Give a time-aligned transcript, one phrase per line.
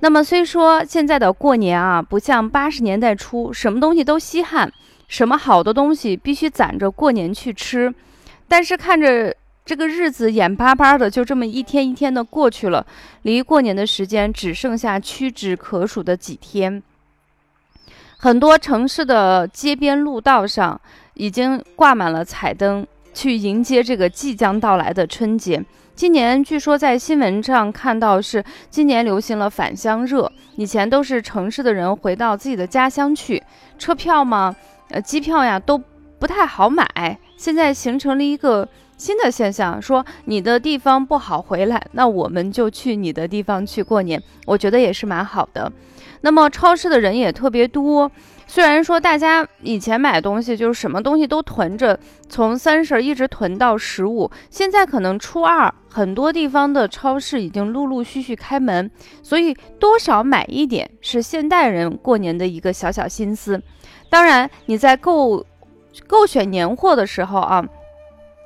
[0.00, 4.72] 那么，虽说现在的过年啊，不像八十年代初，什么东西都稀罕，
[5.08, 7.94] 什么好的东西必须攒着过年去吃，
[8.48, 9.36] 但是看着。
[9.66, 12.86] 这个日子眼巴巴的就这么一天一天的过去了，
[13.22, 16.80] 离过年的时间只剩下屈指可数的几天。
[18.16, 20.80] 很多城市的街边路道上
[21.14, 25.60] 已经挂满了彩灯，去迎接这个即将到来的春节。
[25.96, 33.42] 今年据说在新闻上看到是今年流行了返乡热，以前都是城市的人回到自己的家乡去，
[33.78, 34.54] 车票嘛，
[34.90, 35.80] 呃，机票呀都
[36.18, 38.68] 不太好买，现在形成了一个。
[38.98, 45.70] 新的现象说你的地方不好回来，那我们就去你的地方去过年，我觉得也是蛮好的。
[46.22, 48.10] 那么超市的人也特别多，
[48.46, 58.90] 虽然说大家以前买东西就是什么东西都囤着，从三十一直囤到十五，现在可能初二很多地方的超市已经陆陆续续开门，
[59.22, 63.60] 所以多少买一点是现代人过年的一个小小心思。
[64.08, 65.44] 当然你在购
[66.06, 67.64] 购选年货的时候啊。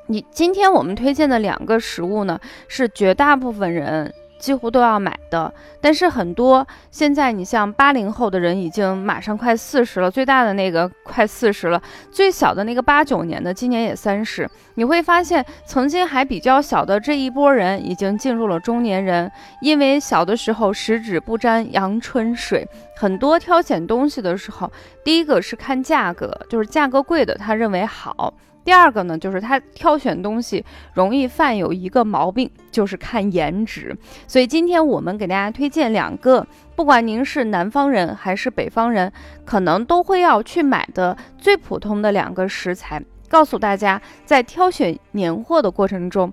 [0.06, 5.52] 你今天我们推荐的两个食物呢，是绝大部分人几乎都要买的。
[5.80, 14.50] 但是很多现在你像八零后的人已经马上快四十了，最大的那个快四十了，最小的那个八九年的今年也三十。
[14.74, 22.66] 你会发现，曾经还比较小的这一波人已经进入了中年人，因为小的时候十指不沾阳春水，
[22.96, 24.72] 很多挑选东西的时候，
[25.04, 28.32] 第一个是看价格，就是价格贵的他认为好。
[28.64, 33.96] 第二个呢，就是他挑选东西容易犯有一个毛病，就是看颜值。
[34.26, 39.10] 所以今天我们给大家推荐两个，不管您是南方人还是北方人，
[39.44, 46.32] 可能都会要去买的最普通的两个食材，告诉大家，在挑选年货的过程中，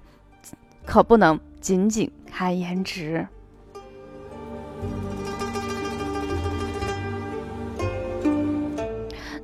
[0.85, 3.27] 可不能仅仅看颜值。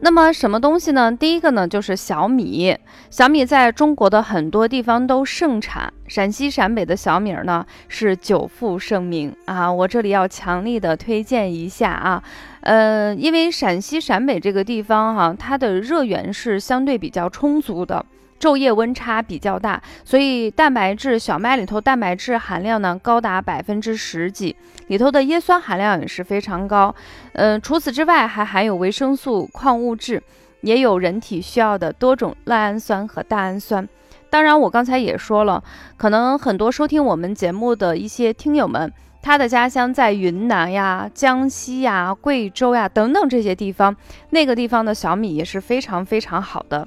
[0.03, 1.09] 那么什么东西呢？
[1.15, 2.77] 第一个呢就是小米。
[3.09, 9.71] 小米在中国的很多地方都盛产，陕西陕北的小米呢是久负盛名啊。
[9.71, 12.21] 我这里要强力的推荐一下啊，
[12.59, 18.05] 呃，因为陕西陕北这个地方哈，它的热源是相对比较充足的。
[18.43, 24.53] 昼夜温差比较大，所以蛋白质小麦里头蛋白质含量呢高达百分之十几，
[24.87, 26.93] 里头的叶酸含量也是非常高。
[27.35, 30.21] 嗯，除此之外还含有维生素、矿物质，
[30.59, 33.87] 也有人体需要的多种赖氨酸和大氨酸。
[34.29, 35.63] 当然，我刚才也说了，
[35.95, 43.95] 可能很多收听我们节目的一些听友们，他的家乡在云南呀、江西呀、贵州呀等等这些地方，
[44.31, 46.85] 那个地方的小米也是非常非常好的。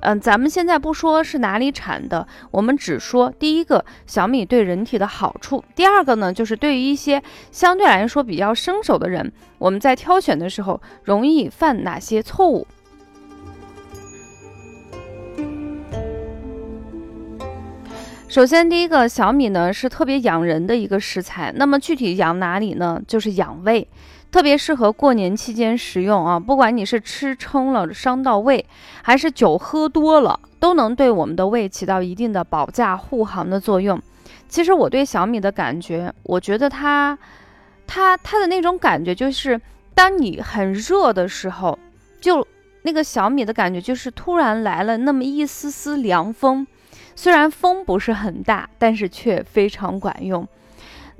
[0.00, 5.64] 嗯，咱们现在不说是哪里产的，我们只说第一个小米对人体的好处。
[5.74, 12.66] 第二个呢，就是对于一些相对来说比较生手的人，我们在挑选的时候容易犯哪些错误？
[18.28, 23.00] 首先，第一个小米呢是特别养人的一个食材，那么具体养哪里呢？
[23.08, 23.88] 就是养胃。
[24.30, 26.38] 特别适合过年期间食用啊！
[26.38, 28.64] 不管你是吃撑了伤到胃，
[29.02, 34.00] 还是酒喝多了，都能对我们的胃起到一定的保驾护航的作用。
[34.46, 37.18] 其实我对小米的感觉，我觉得它，
[37.86, 39.60] 它它的那种感觉就是，
[39.94, 41.78] 当你很热的时候，
[42.20, 42.46] 就
[42.82, 46.66] 那个小米的感觉就是突然来了那么一丝丝凉风，
[47.16, 50.46] 虽然风不是很大，但是却非常管用。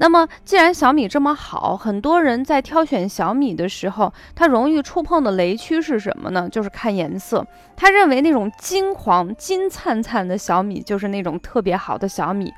[0.00, 6.48] 那么，既然小米这么好，很多人在挑选小米的时候，他容易触碰的雷区是什么呢？
[6.48, 7.44] 就是看颜色。
[7.76, 12.54] 他认为那种金黄、金灿灿的小米就是那种特别好的小米。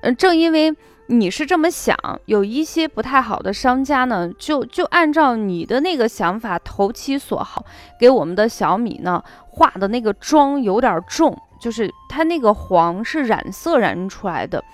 [0.00, 0.74] 嗯，正因为
[1.08, 1.94] 你是这么想，
[2.24, 7.62] 有一些不太好的商家呢，就就按照你的那个想法投其所好，
[8.00, 14.64] 给我们的小米呢画的那个妆有点重，就是它那个黄是染色染出来的。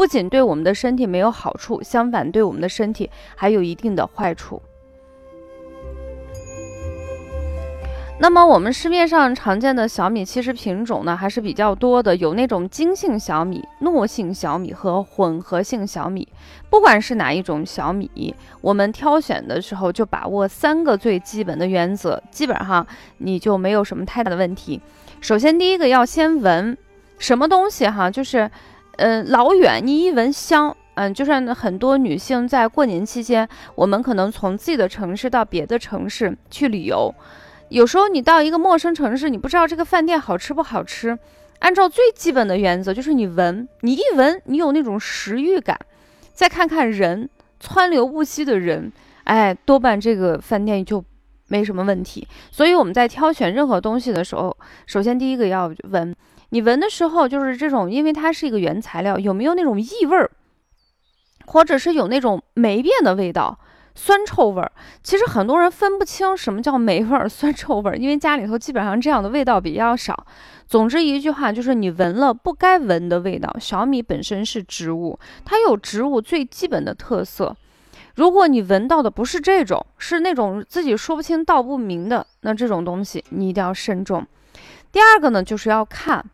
[0.00, 4.62] 不仅对我们的身体没有好处，相反对我们的身体还有一定的坏处。
[8.18, 16.26] 那么我们市面上常见的小米，其实品种呢还是比较多的，有那种精性小米、糯性小米和混合性小米。
[16.70, 22.86] 不管是哪一种小米，我们挑选的时候就把握三个最基本的原则，基本上
[23.18, 24.80] 你就没有什么太大的问题。
[25.20, 26.74] 首先，第一个要先闻
[27.18, 28.50] 什么东西哈，就是，
[29.00, 37.14] 嗯，老远你一闻香，嗯，就是很多女性在过年期间，我们可能从自己的城市到别的城市去旅游。
[37.70, 41.18] 有时候你到一个陌生城市，你不知道这个饭店好吃不好吃。
[41.60, 45.78] 按照最基本的原则，就是你闻，你一闻，你有那种食欲感，
[46.34, 47.26] 再看看人，
[47.58, 48.92] 川流不息的人，
[49.24, 51.02] 哎，多半这个饭店就
[51.48, 52.28] 没什么问题。
[52.50, 54.54] 所以我们在挑选任何东西的时候，
[54.84, 56.14] 首先第一个要闻。
[56.50, 60.30] 你闻的时候，就是这种，因为它是一个原材料，有没有那种异味儿，
[61.46, 63.58] 或者是有那种霉变的味道。
[63.92, 64.70] 酸臭味儿，
[65.02, 70.26] 其实很多人分不清什么叫霉味儿、酸臭味儿，因为家里头基本上这样的味道比较少。
[70.66, 73.54] 总之一句话就是，你闻了不该闻的味道。
[73.58, 77.54] 小米本身是植物，它有植物最基本的特色。
[78.14, 84.24] 如果你闻到的不是这种，是那种自己说不清道不明的，那这种东西你一定要慎重。
[84.92, 86.24] 第二个呢，就是要看。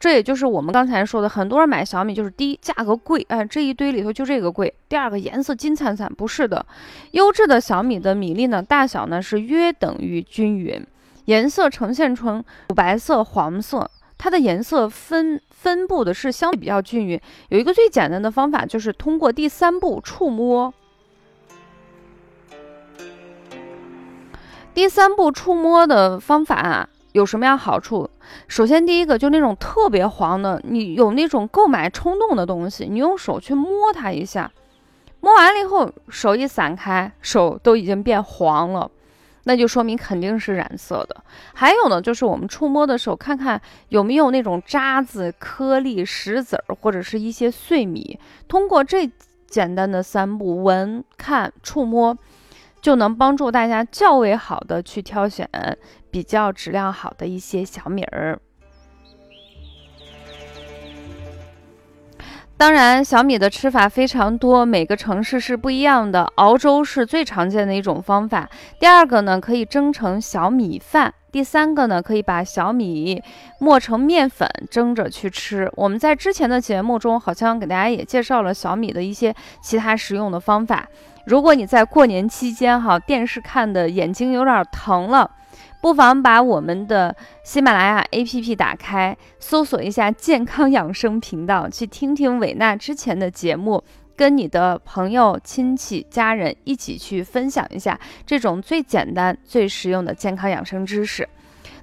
[0.00, 4.72] 这也就是我们刚才说的，很多人买小米就是第一价格贵，哎，这一堆里头就这个贵。
[4.88, 6.64] 第二个颜色金灿灿，不是的，
[7.10, 10.86] 优质的小米的米粒呢，大小呢是约等于均匀，
[11.24, 17.20] 颜色呈现成乳白色、黄色，它的颜色分分布的是相对比较均匀。
[17.48, 20.72] 有一个最简单的方法，就是通过第三步触摸。
[24.72, 26.88] 第三步触摸的方法。
[27.12, 28.08] 有什么样好处？
[28.46, 34.50] 首先，第一个就那种特别黄的，你有那种购买冲动的东西，你用手去摸它一下，
[35.20, 38.90] 摸完了以后，手一散开，手都已经变黄了，
[39.44, 41.16] 那就说明肯定是染色的。
[41.54, 48.18] 还有呢，就是我们触摸的时候，看看有没有那种渣子、颗粒、石子儿或者是一些碎米。
[48.46, 49.10] 通过这
[49.46, 52.16] 简单的三步，闻、看、触摸。
[52.80, 55.46] 就能帮助大家较为好的去挑选
[56.10, 58.38] 比较质量好的一些小米儿。
[62.56, 66.24] 当然，小米的吃法非常多，每个城市是不一样的。
[66.34, 68.50] 熬粥是最常见的一种方法。
[68.80, 71.14] 第二个呢，可以蒸成小米饭。
[71.30, 73.22] 第三个呢，可以把小米
[73.60, 75.70] 磨成面粉蒸着去吃。
[75.76, 79.32] 我们在之前的节目中好像给大家也介绍了小米的一些
[79.62, 80.88] 其他食用的方法。
[81.28, 85.30] 如果你在过年期间哈电视看的眼睛有点疼了，
[85.78, 87.14] 不妨把我们的
[87.44, 93.84] 喜马拉雅 APP 打开，搜索一下健康养生频道，去听听伟娜之前的节目，
[94.16, 101.28] 跟你的朋友、亲戚、家人一起去分享一下这种最简单、最实用的健康养生知识。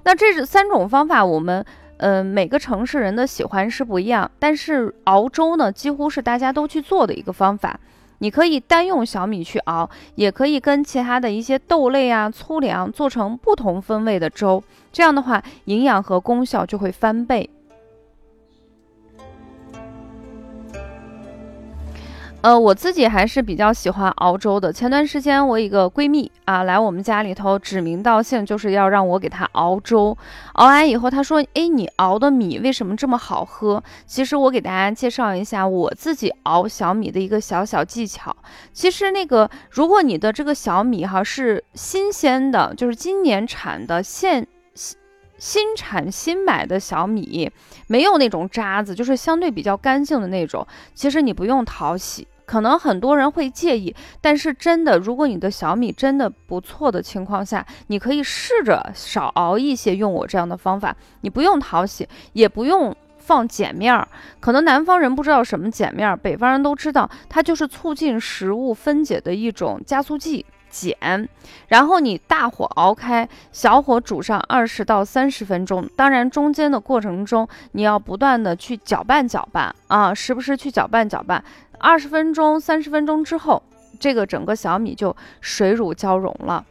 [0.06, 1.64] 那这三种方法，我们
[1.98, 7.80] 嗯每个城市人的喜欢是不一样，但是熬粥呢，几乎是大家都去做的一个方法。
[8.20, 17.50] 你可以单用小米去熬，也可以跟其他的一些豆类啊、粗粮做成不同风味的粥，这样的话营养和功效就会翻倍。
[22.46, 24.72] 呃，我自己还是比较喜欢熬粥的。
[24.72, 30.16] 前段时间我一个闺蜜啊来我们家里头，指名道姓就是要让我给她熬粥。
[30.54, 38.36] 熬完以后，她说：“哎，你熬的米为什么这么好喝？”其实我给大家介绍一下我自己熬小米的一个小小技巧。
[38.72, 44.96] 其实那个，如果你的这个小米哈是新鲜的，就是今年产的现新
[45.40, 47.52] 新产新买的小米，
[47.88, 52.28] 没有那种渣子，就是相对比较干净的那种，其实你不用淘洗。
[52.46, 64.08] 可能很多人会介意，但是真的，如果你的小米真的不错的情况下，你可以试着少熬一些，用我这样的方法，你不用淘洗，也不用放碱面儿。
[64.40, 70.46] 可能南方人不知道什么碱面儿，北方人都知道，它就是促进食物分解的一种加速剂。
[71.00, 71.26] 碱，
[71.70, 75.88] 然后你大火熬开，小火煮上二十到三十分钟。
[75.96, 81.42] 当然，中间的过程中你要不断的去搅拌搅拌啊，时不时去搅拌搅拌。
[81.80, 83.62] 二十分钟、三十分钟之后，
[84.00, 86.66] 这个整个小米就水乳交融了。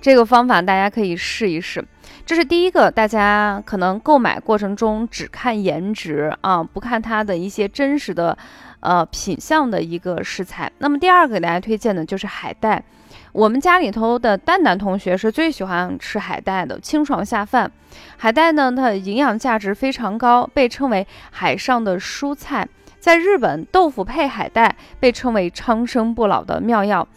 [0.00, 1.84] 这个方法大家可以试一试。
[2.24, 8.36] 这是第一个，大家可能购买过程中只看颜值啊，不看它的一些真实的。
[8.82, 10.72] 呃，品相的一个食材。
[10.78, 12.82] 那么第二个给大家推荐的就是海带。
[13.30, 17.70] 我们家里头的蛋蛋同学是最喜欢吃海带的，清爽下饭。
[18.16, 22.66] 海带呢，它的营养价值非常高，被称为海上的蔬菜。
[23.00, 27.08] 在日本，豆腐配海带被称为长生不老的妙药。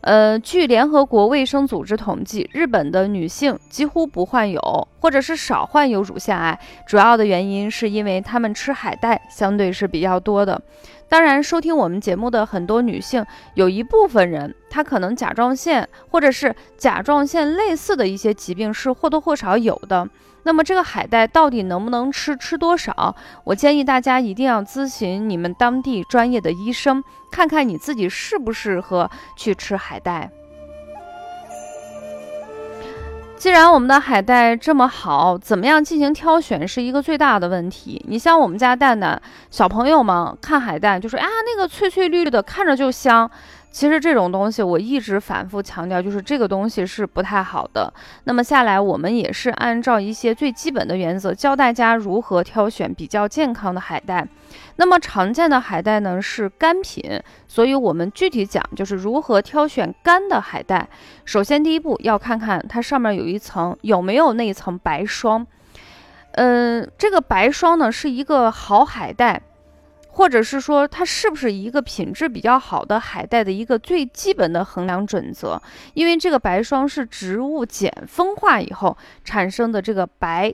[0.00, 10.60] 呃，据联合国卫生组织统计，日本的女性几乎不患有，或者是少患有乳腺癌，主要的原因是因为她们吃海带相对是比较多的。
[11.08, 13.24] 当然，收听我们节目的很多女性，
[13.54, 20.08] 有一部分人她可能甲状腺或者是甲状腺类似的一些疾病是或多或少有的。
[20.46, 22.36] 那么这个海带到底能不能吃？
[22.36, 23.16] 吃多少？
[23.42, 30.30] 我建议大家一定要咨询你们当地专业的医生，看看你自己适不适合去吃海带。
[33.36, 38.02] 既然我们的海带这么好，怎么样进行挑选是一个最大的问题。
[38.08, 43.28] 你像我们家蛋蛋小朋友们看海带就说啊，那个翠翠绿绿的，看着就香。
[43.76, 47.92] 其实这种东西我一直反复强调，就是这个东西是不太好的。
[48.24, 54.26] 那么下来，我们也是按照一些最基本的原则，教大家如何挑选比较健康的海带。
[54.76, 60.88] 那么常见的海带呢是干品，所以我们具体讲就是如何挑选干的海带。
[61.26, 65.46] 首先第一步要看看它上面有一层有没有那一层白霜。
[66.32, 69.42] 嗯，这个白霜呢是一个好海带。
[70.16, 75.60] 或者是说它是不是一个品质比较好的海带的一个最基本的衡量准则？
[75.92, 80.50] 因为这个白霜是植物碱风化以后产生的这个白，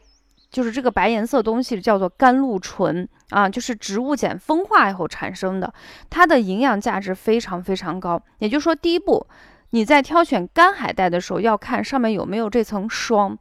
[0.50, 5.72] 就是这个白颜色东西叫做甘露醇啊，就是植物碱风化以后产生的，
[6.10, 8.20] 它的营养价值非常非常高。
[8.38, 9.24] 也就是说，第一步
[9.70, 13.38] 你在挑选干海带的时候要看上面有没有这层霜，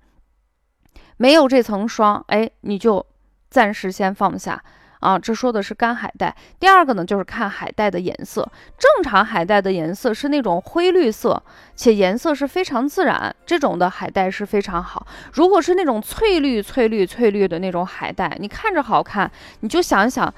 [1.18, 3.04] 没有这层霜，哎，你就
[3.50, 4.64] 暂时先放下。
[5.02, 6.34] 啊，这说的是干海带。
[6.58, 8.50] 第二个呢，就是看海带的颜色。
[8.78, 11.44] 正常海带的颜色是那种灰绿色，
[11.76, 15.06] 且颜色是非常自然，这种的海带是非常好。
[15.34, 19.30] 如果是那种翠绿、翠绿、翠绿的那种海带，你看着好看，
[19.60, 20.34] 你就想想。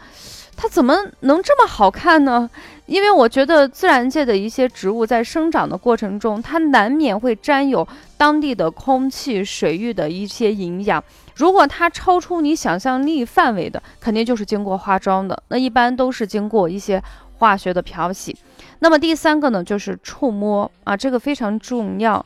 [0.55, 2.47] 它怎么能这么好看呢？
[2.85, 7.87] 因为我觉得自然界的一些植物在生长的过程中，它难免会沾有
[8.17, 11.01] 当地的空气、水域的一些营养。
[11.35, 15.41] 如果它超出你想象力范围的，肯定就是经过化妆的。
[15.47, 17.01] 那一般都是经过一些
[17.37, 18.37] 化学的漂洗。
[18.79, 22.23] 那么第三个呢，就是触摸啊，这个非常重要。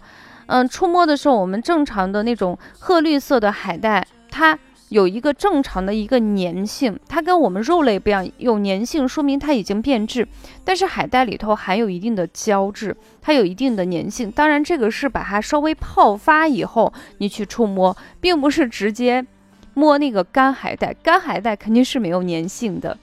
[0.47, 4.57] 嗯，触摸的时候，我们正常的那种褐绿色的海带，它。
[4.89, 10.27] 有一个正常的一个粘性，它跟我们肉类不一样，有粘性说明它已经变质。
[10.63, 14.31] 但是海带里头含有一定的胶质，它有一定的粘性。
[14.31, 19.25] 当然，这个是把它稍微泡发以后你去触摸，并不是直接
[19.73, 22.97] 摸那个干海带，干海带肯定是没有粘性的。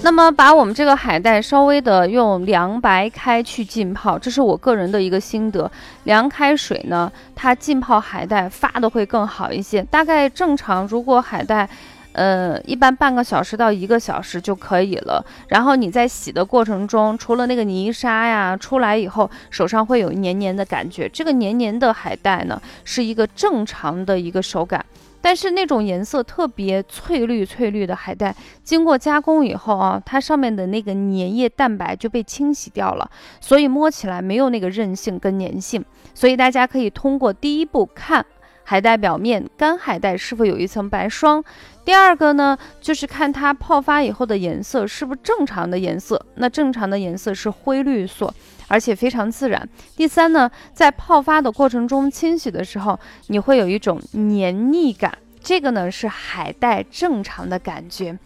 [0.00, 5.70] 那么把我们这个海带稍微的用凉白开去浸泡，这是我个人的一个心得。
[6.04, 9.82] 凉开水呢，它浸泡海带发的会更好一些。
[9.82, 11.68] 大概正常，如果海带，
[12.12, 15.22] 呃，一般半个小时到一个小时就可以了。
[15.48, 21.08] 然后你在洗的过程中，除了那个泥沙呀出来以后，手上会有黏黏的感觉。
[21.08, 24.82] 这个黏黏的海带呢，是一个正常的一个手感。
[25.20, 33.10] 但是那种颜色特别翠绿翠绿的海带，经过加工以后啊，它上面的那个粘液蛋白就被清洗掉了，
[33.40, 35.84] 所以摸起来没有那个韧性跟粘性。
[36.14, 38.24] 所以大家可以通过第一步看
[38.70, 41.42] 海带表面干海带是否有一层白霜，
[41.86, 48.32] 第二个呢就是看它泡发以后的颜色是不是正常的颜色，那正常的颜色是灰绿色。
[48.70, 49.66] 而且非常自然。
[49.96, 58.18] 第三呢，在泡发的过程中清洗的时候，你会有一种黏腻感，这个呢是海带正常的感觉。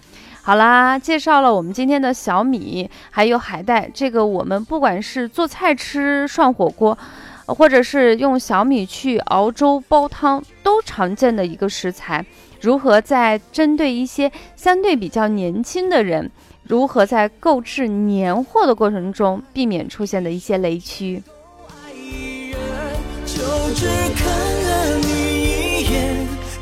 [0.42, 6.98] 好啦，介绍了我们今天的小米，还有海带，这个我们不管是做菜吃、涮火锅，
[7.54, 12.24] 或者是用小米去熬粥、煲汤，都常见的一个食材。
[12.60, 16.30] 如何在针对一些相对比较年轻的人？
[16.64, 21.20] 如何在购置年货的过程中避免出现的一些雷区？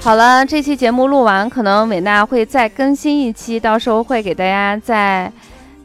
[0.01, 5.31] 好了，这期节目录完，可能伟娜会再更新一期，到时候会给大家再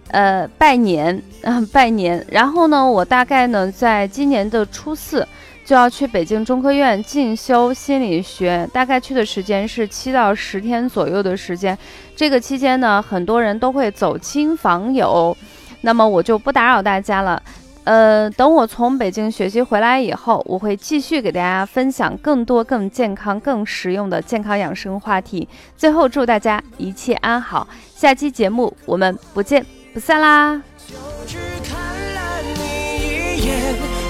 [0.09, 2.25] 呃拜年，嗯拜年。
[2.29, 5.27] 然后呢，我大概呢在今年的初四。
[5.65, 11.75] 就要去北京中科院进修心理学，大概去的时间是七到十天左右的时间。
[12.15, 15.35] 这个期间呢，很多人都会走亲访友，
[15.81, 17.41] 那么我就不打扰大家了。
[17.83, 25.49] 呃，等我从北京学习回来以后，我会继续给大家分享更多更健康、更实用的健康养生话题。
[25.75, 30.93] 最后祝大家一切安好，下期节目我们不见不散啦，就
[31.25, 31.79] 只看
[32.15, 32.59] 了你
[32.99, 33.47] 一眼，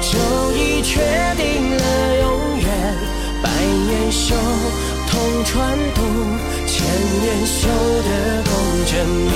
[0.01, 0.17] 就
[0.57, 0.99] 已确
[1.37, 2.25] 定了永
[2.57, 2.65] 远。
[3.43, 4.33] 百年修
[5.07, 5.13] 同
[5.45, 6.01] 船渡，
[6.65, 6.73] 千
[7.21, 7.69] 年修
[8.01, 8.09] 得
[8.49, 8.51] 共
[8.87, 9.29] 枕眠。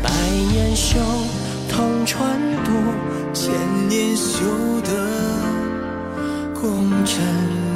[0.00, 0.08] 百
[0.52, 0.96] 年修
[1.68, 2.70] 同船渡，
[3.32, 3.52] 千
[3.88, 4.44] 年修
[4.82, 4.90] 得
[6.54, 7.73] 共枕眠。